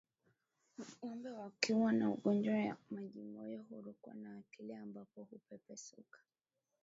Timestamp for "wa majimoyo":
2.67-3.59